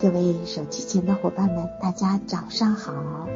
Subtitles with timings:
[0.00, 3.28] 各位手机前的伙伴们，大家早上好！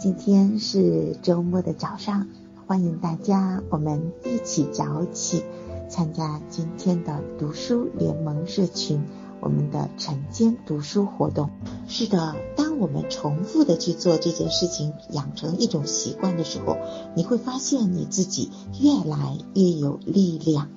[0.00, 2.28] 今天是周末的早上，
[2.66, 5.44] 欢迎大家，我们一起早起，
[5.90, 9.04] 参加今天的读书联盟社群，
[9.40, 11.50] 我们的晨间读书活动。
[11.86, 16.78] 是的，当我们重复的去做这件事情，养成一种习惯的时候，
[17.14, 18.50] 你会发现你自己
[18.80, 20.70] 越来越有力量，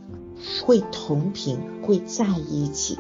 [0.66, 2.98] 会同频，会在一起。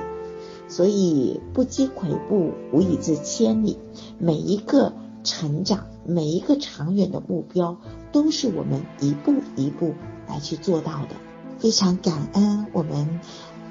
[0.70, 3.79] 所以不积跬步，无以至千里。
[4.19, 7.77] 每一个成长，每一个长远的目标，
[8.11, 9.96] 都是我们一步一步
[10.27, 11.15] 来去做到的。
[11.57, 13.19] 非常感恩我们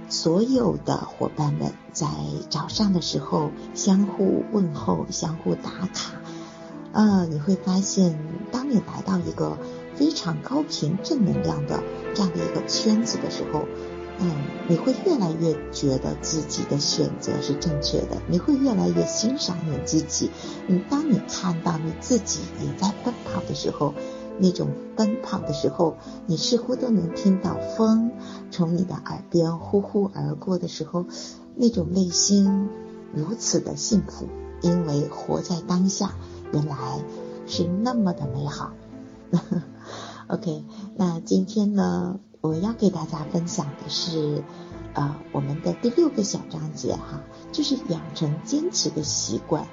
[0.09, 2.09] 所有的伙伴们在
[2.51, 6.15] 早上的时候相互问候、相互打卡。
[6.93, 8.19] 啊，你会发现，
[8.51, 9.57] 当你来到一个
[9.95, 11.81] 非常高频正能量的
[12.13, 13.63] 这样的一个圈子的时候。
[14.21, 14.33] 嗯，
[14.69, 20.31] 你会越来越觉得自己的选择是正确的，你会越来越欣赏你自己。
[20.67, 23.95] 你当你看到你自己也在奔跑的时候，
[24.41, 28.11] 那种奔跑的时候，你似乎都能听到风
[28.51, 31.05] 从你的耳边呼呼而过的时候，
[31.55, 32.69] 那种内心
[33.15, 34.27] 如此的幸福，
[34.63, 36.11] 因为活在当下，
[36.53, 36.77] 原来
[37.47, 38.73] 是那么的美好。
[40.27, 40.65] OK，
[40.97, 42.19] 那今天呢？
[42.41, 44.45] 我要给大家分享的是，
[44.95, 49.67] 呃，我们的第六个小章节哈，就是养成坚持的习惯，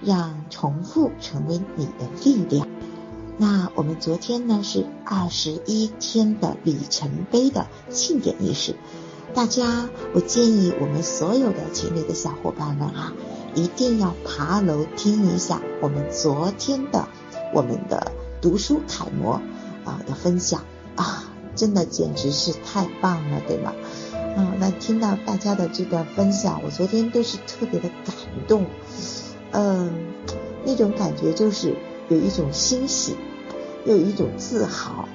[0.00, 2.68] 让重复成为你的力量。
[3.38, 8.76] 那我们昨天呢是二十一天的里程碑的庆典仪式，
[9.34, 13.12] 大家，我建议我们所有的群里的小伙伴们啊，
[13.56, 17.08] 一定要爬楼听一下我们昨天的
[17.52, 19.40] 我们的读书楷模
[19.84, 20.62] 啊的分享
[20.94, 21.31] 啊。
[21.54, 23.72] 真的简直是太棒了，对吗？
[24.36, 28.14] 嗯，那听到大家的这个分享，我昨天都是特别的感
[28.48, 28.64] 动，
[29.50, 29.92] 嗯，
[30.64, 31.74] 那种感觉就是
[32.08, 33.14] 有一种欣喜，
[33.84, 35.06] 又有一种自豪，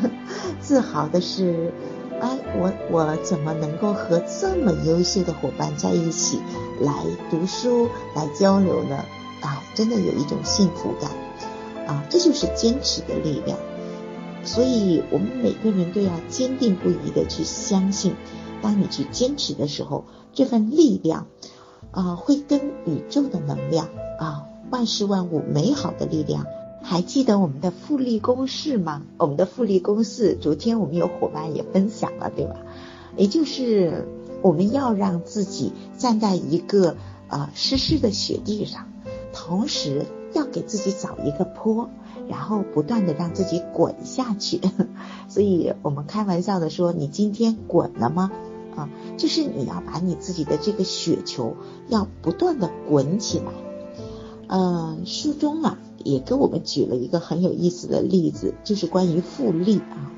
[0.60, 1.72] 自豪的是，
[2.20, 6.38] 哎，我我怎么能够和这么优秀的伙伴在一起
[6.80, 6.92] 来
[7.30, 9.02] 读书来交流呢？
[9.40, 11.10] 啊，真的有一种幸福感，
[11.86, 13.58] 啊，这就是坚持的力量。
[14.48, 18.14] 所以，我们每个人都要坚定不移的去相信，
[18.62, 21.26] 当你去坚持的时候，这份力量，
[21.90, 26.46] 啊，会跟宇宙的能量啊，万事万物美好的力量。
[26.82, 29.02] 还记得我们的复利公式吗？
[29.18, 32.56] 我们的复利公式，昨天我们有伙伴也分享了，对吧？
[33.18, 34.08] 也就是
[34.40, 36.96] 我们要让自己站在一个
[37.28, 38.88] 啊湿湿的雪地上，
[39.34, 41.90] 同时要给自己找一个坡。
[42.28, 44.60] 然后不断的让自己滚下去，
[45.28, 48.30] 所以我们开玩笑的说，你今天滚了吗？
[48.76, 51.56] 啊，就是你要把你自己的这个雪球
[51.88, 53.52] 要不断的滚起来。
[54.46, 60.12] 嗯，书中啊也给我们举了一个很有意思的例子，就是关于复利啊。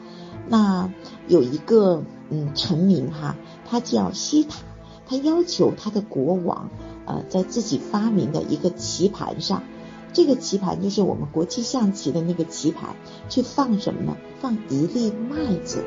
[0.48, 0.92] 那
[1.27, 4.59] 有一个嗯臣民哈，他叫西塔，
[5.06, 6.69] 他要求他的国王
[7.06, 9.62] 呃在自己发明的一个棋盘上。
[10.12, 12.97] 这个棋盘就是我们国际象棋的那个棋盘，
[13.28, 14.16] 去放什么呢？
[14.41, 15.84] 放一粒麦子。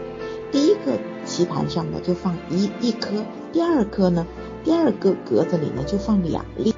[0.51, 3.09] 第一个棋盘上呢就放一一颗，
[3.51, 4.25] 第二颗呢，
[4.63, 6.73] 第二个格子里呢就放两粒。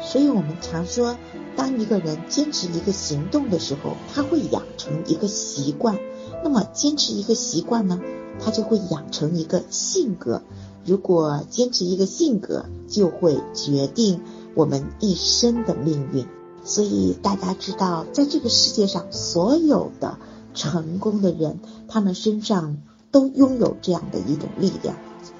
[0.00, 1.16] 所以我们常说，
[1.56, 5.98] 当一个人坚持一个行动的时候，他会养成一个习惯。
[6.42, 8.00] 那么坚持一个习惯呢，
[8.40, 10.42] 他就会养成一个性格。
[10.84, 14.20] 如果坚持一个性格，就会决定
[14.54, 16.26] 我们一生的命运。
[16.68, 20.18] 所以大家知道，在这个世界上，所有的
[20.52, 22.76] 成功的人，他们身上
[23.10, 24.94] 都拥有这样的一种力量，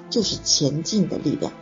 [0.09, 1.53] 就是前进的力量。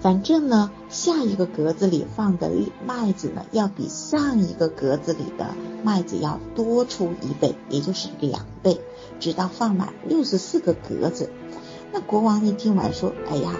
[0.00, 2.50] 反正呢，下一个格子里放的
[2.86, 5.54] 麦子呢，要比上一个格子里的
[5.84, 8.80] 麦子要多出一倍，也就是两倍，
[9.20, 11.28] 直到放满六十四个格子。
[11.92, 13.54] 那国王一听完说：“哎呀，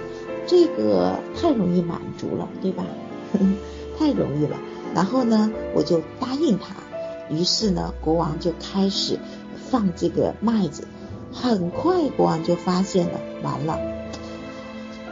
[0.46, 2.86] 这个太容易满足了，对吧？
[4.00, 4.56] 太容易了。”
[4.96, 6.74] 然后呢，我就答应他。
[7.28, 9.20] 于是呢，国王就开始
[9.70, 10.88] 放这个麦子。
[11.32, 13.78] 很快，国王就发现了，完了，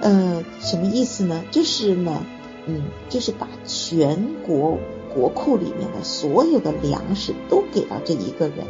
[0.00, 1.44] 呃，什么意思呢？
[1.52, 2.24] 就是呢，
[2.66, 4.78] 嗯，就是把全国
[5.14, 8.66] 国库里面的所有的粮食都给到这一个人，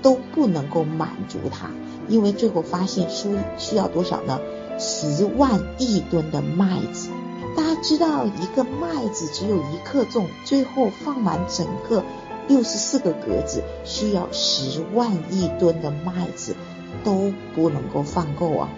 [0.00, 1.68] 都不能够满足他，
[2.08, 3.28] 因为最后发现需
[3.58, 4.40] 需要多少呢？
[4.78, 7.10] 十万亿吨的麦子。
[7.56, 12.04] 大家知道，一个麦子只有一克重，最后放完整个
[12.48, 16.54] 六十四个格子，需要十万亿吨的麦子
[17.02, 18.68] 都不能够放够啊！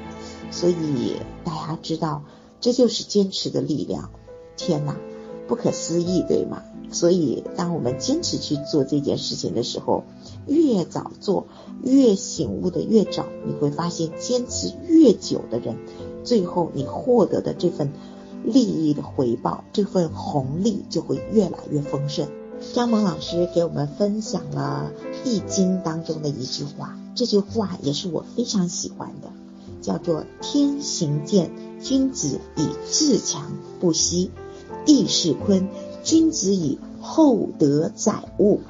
[0.52, 2.22] 所以大家知道，
[2.60, 4.10] 这就是坚持的力量。
[4.56, 4.96] 天哪，
[5.48, 6.62] 不可思议，对吗？
[6.90, 10.04] 所以，当我们坚持去做这件事情的时候，
[10.46, 11.48] 越早做，
[11.82, 15.76] 越醒悟的越早，你会发现，坚持越久的人，
[16.25, 17.92] 最后你获得的这份
[18.44, 22.29] 利益的回报，这份红利就会越来越丰盛。
[22.75, 24.90] 张萌老师给我们分享了
[25.29, 29.31] 《易经》当中的一句话，这句话也是我非常喜欢的，
[29.81, 31.50] 叫做“天行健，
[31.81, 34.31] 君子以自强不息；
[34.85, 35.69] 地势坤。”
[36.05, 38.61] 君子以厚德载物，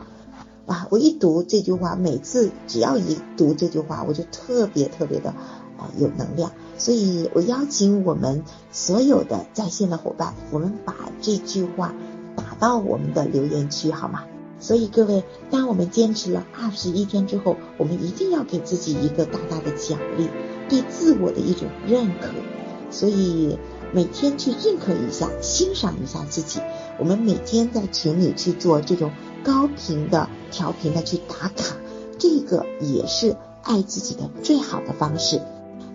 [0.67, 0.89] 啊！
[0.91, 5.35] 我一读这句话，每次只要一读这句话，我就特别特别的
[5.79, 6.53] 啊有能量。
[6.77, 11.95] 所以我邀请我们所有的在线的伙伴，我们把这句话
[12.37, 14.25] 打到我们的留言区，好吗？
[14.61, 20.29] 所以各位，当我们坚持了二十一天之后，我们一定要给自己一个大大的奖励，
[20.69, 22.29] 对自我的一种认可。
[22.91, 23.59] 所以。
[23.91, 26.61] 每天去认可一下、欣赏一下自己。
[26.99, 29.11] 我们每天在群里去做这种
[29.43, 31.75] 高频的、调频的去打卡，
[32.19, 35.41] 这个也是爱自己的最好的方式。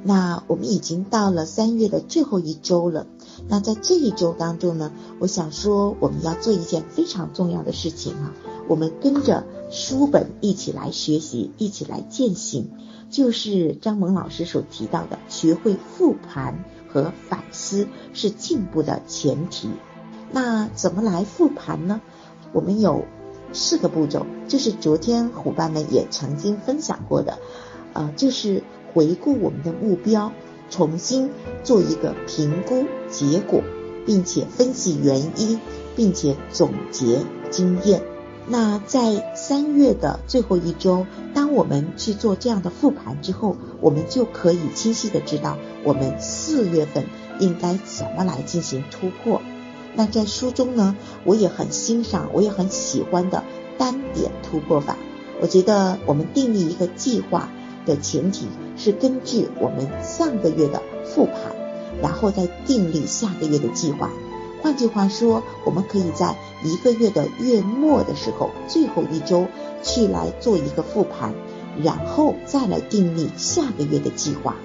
[0.03, 3.07] 那我们已经到了三月的最后一周了。
[3.47, 8.33] 那在这一周当中呢，我想说我们要做一件非常重要的事情啊，
[8.67, 12.69] 我们跟着书本一起来学习，一起来践行，
[13.09, 16.63] 就是张萌老师所提到的，学会复盘。
[16.93, 19.67] 和反思是进步的前提。
[20.31, 22.01] 那怎么来复盘呢？
[22.51, 23.05] 我们有
[23.51, 27.39] 四个步骤，就是昨天伙伴们也曾经分享过的，
[27.93, 28.63] 呃，就是
[28.93, 30.31] 回顾我们的目标，
[30.69, 31.29] 重新
[31.63, 33.61] 做一个评估结果，
[34.05, 35.59] 并且分析原因，
[35.95, 37.19] 并且总结
[37.49, 38.01] 经验。
[38.45, 47.05] 那在三月的最后一周，当我们去做这样的复盘之后，我们就可以清晰的知道我们四月份
[47.39, 49.41] 应该怎么来进行突破。
[49.95, 53.43] 那在书中呢，我也很欣赏，我也很喜欢的
[53.77, 54.97] 单点突破法。
[55.39, 57.49] 我觉得我们定立一个计划
[57.85, 58.47] 的前提
[58.77, 61.55] 是根据我们上个月的复盘，
[62.01, 64.09] 然后再订立下个月的计划。
[64.61, 69.45] 换句话说，我们可以在一个月的月末的时候，最后一周
[69.83, 71.33] 去来做一个复盘，
[71.83, 74.55] 然后再来订立下个月的计划。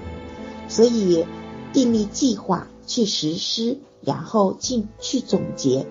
[0.69, 1.25] 所以，
[1.73, 5.85] 订立计划去实施，然后进去总结，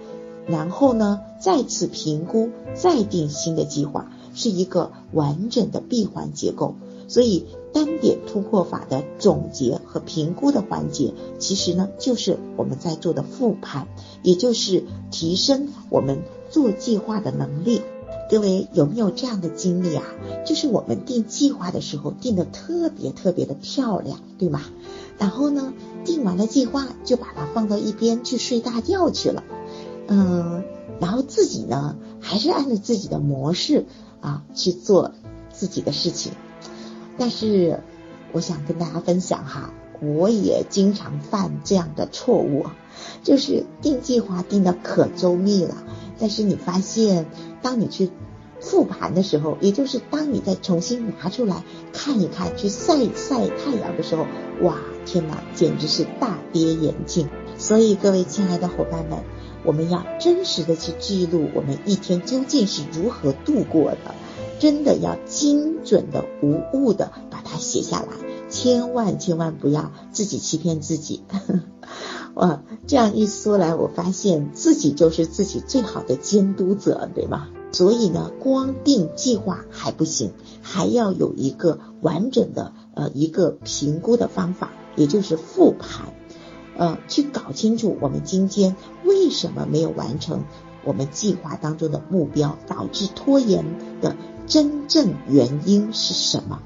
[0.46, 6.74] 然后呢再次评估，再定新的计划，是一个完整的闭环结构。
[7.08, 7.46] 所以。
[7.70, 13.86] 单点突破法的总结和评估的环节，其实呢就是我们在做的复盘，
[14.22, 17.82] 也就是提升我们做计划的能力。
[18.30, 20.02] 各位有没有这样的经历啊？
[20.46, 24.62] 就是我们定计划的时候定的特别特别的漂亮，对吗？
[25.18, 25.74] 然后呢，
[26.04, 29.44] 定完了计划就把它放到一边去睡大觉去了，
[30.08, 30.64] 嗯，
[31.00, 33.84] 然后自己呢还是按照自己的模式
[34.22, 35.12] 啊去做
[35.52, 36.32] 自己的事情。
[37.18, 37.80] 但是，
[38.32, 42.66] 我想跟大家分享哈，我也经常犯这样的错误，
[43.24, 45.74] 就是定计划定的可周密了，
[46.18, 47.26] 但是你发现，
[47.60, 48.10] 当你去
[48.60, 54.26] 复盘的时候，也就是当你再重新拿出来看一看，去晒一晒太阳的时候，
[54.62, 57.28] 哇，天哪，简直是大跌眼镜。
[57.56, 59.24] 所以，各位亲爱的伙伴们，
[59.64, 64.14] 我们要真实的去记录我们一天究竟是如何度过的。
[64.58, 68.08] 真的要精准的、无误的把它写下来，
[68.50, 71.22] 千万千万不要自己欺骗自己。
[72.34, 77.48] 哇，这样一说来，我发现自己就是自己最好的监督者，对吗？
[77.72, 86.14] 所以呢，光定计划还不行，还要有一个完整的呃一个评估的方法，也就是复盘，
[86.76, 90.44] 呃，去搞清楚我们今天为什么没有完成
[90.84, 93.64] 我们计划当中的目标，导致拖延
[94.00, 94.16] 的。
[94.46, 96.62] 真正原因是什么？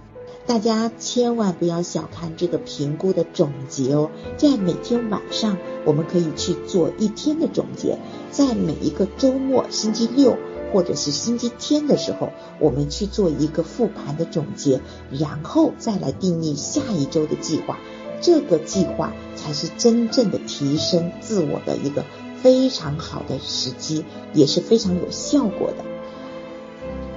[0.46, 4.10] 大家千万不要小看这个评估的总结哦。
[4.36, 7.96] 在每天晚上，我们可以去做一天的总结；
[8.30, 10.36] 在每一个周末，星期六
[10.72, 17.78] 或者是星期天的时候，我们去做一个复盘的总结，然后再来定义下一周的计划。
[18.20, 22.04] 这个计划才是真正的提升自我的一个
[22.42, 25.84] 非常好的时机，也是非常有效果的。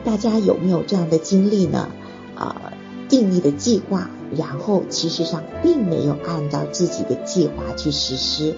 [0.03, 1.89] 大家有没有这样的经历呢？
[2.35, 2.73] 啊，
[3.09, 8.55] 定义的计划，然后其实上并没有按照自己的计划去实施，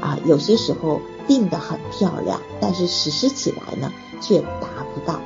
[0.00, 5.20] 啊，有些时候定的很漂亮，但是实施起来呢却达不到。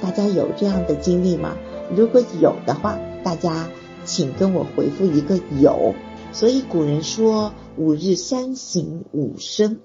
[0.00, 1.56] 大家有这样的经历吗？
[1.94, 3.68] 如果有的话，大家
[4.04, 5.94] 请跟我回复一个有。
[6.32, 9.80] 所以古人说五日三省吾身。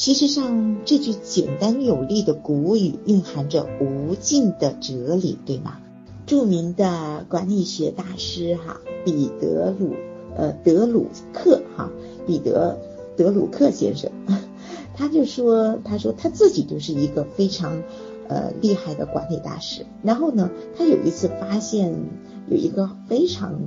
[0.00, 5.80] 其实上，这句简单有力的古语蕴含着无尽的哲理，对吗？
[6.24, 9.94] 著名的管理学大师哈，彼得鲁
[10.36, 11.90] 呃德鲁克哈，
[12.28, 12.78] 彼得
[13.16, 14.12] 德鲁克先生，
[14.94, 17.82] 他就说，他说他自己就是一个非常
[18.28, 19.84] 呃厉害的管理大师。
[20.04, 21.92] 然后呢，他有一次发现
[22.48, 23.62] 有一个非常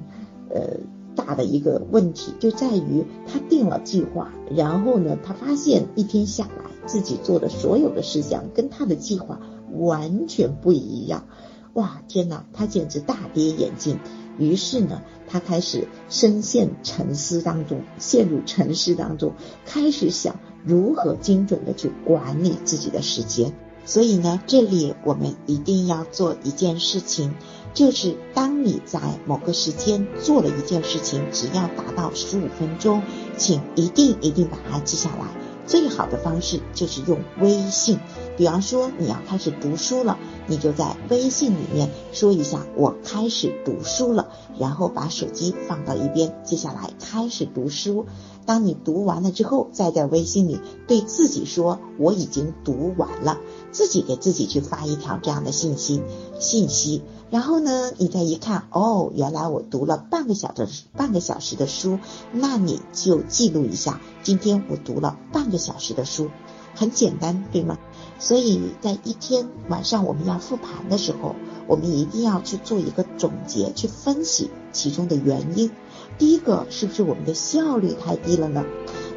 [0.50, 0.78] 呃。
[1.26, 9.40] 大的一个问题就在于他定了计划，然后呢，他发现一天下来自己做的所有的事项跟他的计划
[9.72, 11.28] 完全不一样，
[11.74, 14.00] 哇，天哪，他简直大跌眼镜。
[14.38, 19.34] 于是呢，他开始深陷沉思当中，陷入沉思当中，
[19.66, 23.54] 开始想如何精准的去管理自己的时间。
[23.84, 27.36] 所以呢，这里我们一定要做一件事情。
[27.74, 33.02] 就是当你在某个时间做了一件事情，只要达到十五分钟，
[33.38, 35.26] 请一定一定把它记下来。
[35.68, 38.00] 最好的方式就是用微信，
[38.36, 48.06] 比方说你要开始读书了，你就在微信里面说一下我开始读书了，然后把手机放到一边，接下来开始读书。
[48.52, 53.38] 当你读完了之后，再在微信里对自己说我已经读完了，
[53.72, 56.04] 自己给自己去发一条这样的信息
[56.42, 57.02] 信息。
[57.30, 61.98] 然后呢，你再一看，哦，原来我读了半个小时半个小时的书，
[62.34, 66.28] 那你就记录一下，今天我读了半个小时的书，
[66.76, 67.78] 很简单，对吗？
[68.22, 71.36] 所以在一天晚上我们要复盘的时候，
[71.66, 75.72] 我们一定要去做一个总结，去分析其中的原因。
[76.20, 78.64] 第一个，是不是我们的效率太低了呢？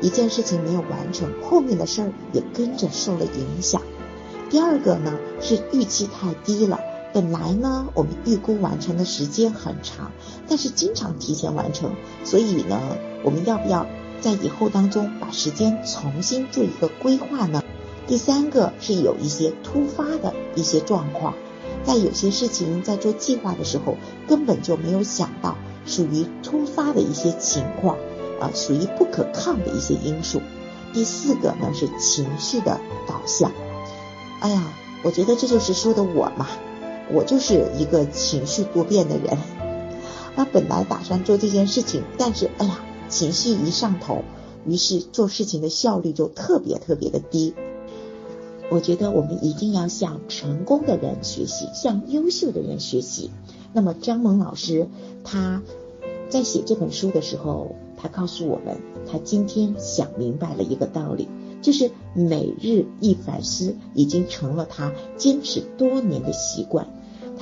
[0.01, 3.83] 一件事情没有完成，后面的事儿也跟着受了影响。
[4.49, 6.81] 第二个呢，是预期太低了。
[7.13, 10.13] 本来呢，我们预估完成的时间很长，
[10.49, 11.95] 但是经常提前完成，
[12.25, 12.81] 所以呢，
[13.23, 13.87] 我们要不要
[14.23, 17.63] 在以后当中把时间重新做一个规划呢？
[18.07, 21.35] 第三个是有一些突发的一些状况，
[21.85, 23.97] 在有些事情在做计划的时候
[24.29, 25.57] 根本就没有想到，
[25.87, 27.97] 属于突发的一些情况
[28.41, 30.41] 啊，属于不可抗的一些因素。
[30.93, 33.51] 第四个呢是情绪的导向。
[34.41, 34.63] 哎呀，
[35.03, 36.47] 我觉得这就是说的我嘛。
[37.13, 39.37] 我就是一个情绪多变的人，
[40.37, 44.25] 那本来打算做这件事情，但是哎呀，情绪一上头，
[44.67, 47.55] 于是做事情的效率就特别特别的低。
[48.71, 53.31] 我觉得我们一定要向成功的人学习，向优秀的人学习。
[53.73, 54.89] 那么张萌老师
[55.23, 55.63] 他
[56.29, 58.79] 在写这本书的时候，他告诉我们，
[59.11, 61.29] 他今天想明白了一个道理。
[61.63, 66.87] 就是每日一反思，已经成了他坚持多年的习惯。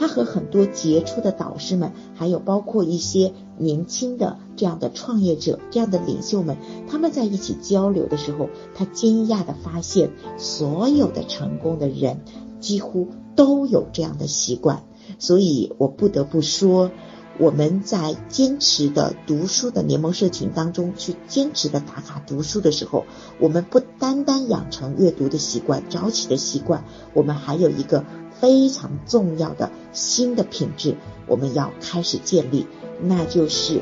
[0.02, 6.56] 他和很多杰出的导师们，还有包括一些年轻的这样的创业者、这样的领袖们，
[6.88, 12.18] 他们在一起交流的时候，他惊讶的发现，所有的成功的人
[12.59, 14.82] 几乎都有这样的习惯。
[15.21, 16.90] 所以我不得不说。
[17.38, 23.06] 我们在坚持的读书的联盟社群当中去坚持的打卡读书的时候，
[23.40, 28.04] 我们不单单养成阅读的习惯、早起的习惯，我们还有一个
[28.42, 30.96] 非常重要的新的品质，
[31.28, 32.66] 我们要开始建立，
[33.00, 33.76] 那就是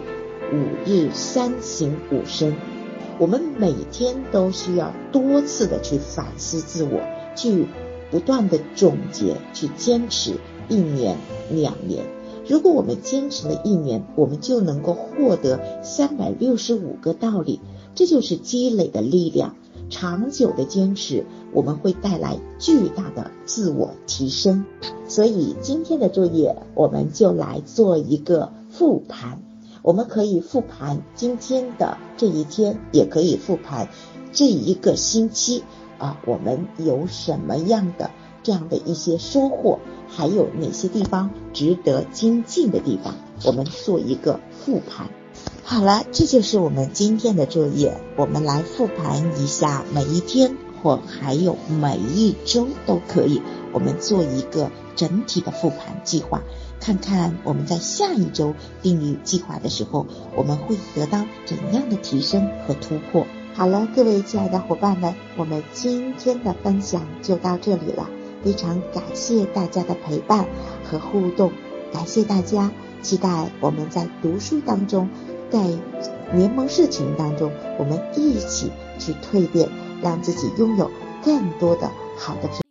[0.53, 2.55] 五日三省吾身。
[3.19, 7.01] 我们每天都需要多次的去反思自我，
[7.35, 7.69] 去
[8.11, 10.35] 不断的总结，去坚持
[10.69, 11.17] 一年、
[11.51, 12.05] 两年。
[12.47, 17.61] 如果我们坚持了一年，我们就能够获得三百六十五个道理，
[17.95, 19.57] 这就是积累的力量。
[19.91, 24.65] 长久的坚持，我们会带来巨大的自我提升。
[25.09, 29.43] 所以今天的作业，我们就来做一个复盘。
[29.83, 33.89] 我们可以复盘今天的这一天，也可以复盘
[34.33, 35.65] 这一个星期
[35.99, 38.11] 啊，我们有什么样的
[38.43, 39.81] 这样的一些收获？
[40.07, 43.15] 还有哪些地方值得精进的地方？
[43.45, 45.09] 我们做一个复盘。
[45.63, 47.97] 好了，这就是我们今天的作业。
[48.17, 53.41] 我们来复盘一下每一天，或还有每一周都可以。
[53.73, 56.43] 我们做一个整体的复盘计划，
[56.81, 63.25] 看看我们在下一周定义计划的时候，我们会得到怎样的提升和突破。
[63.55, 68.09] 好了，各位亲爱的伙伴们，我们今天的分享就到这里了。
[68.43, 70.49] 非常感谢大家的陪伴
[70.83, 71.53] 和互动，
[71.93, 75.11] 感谢大家，期待我们在读书当中，
[75.51, 75.59] 在
[76.33, 79.69] 联盟社群当中，我们一起去蜕变，
[80.01, 80.91] 让自己拥有
[81.25, 82.70] 更多的好的。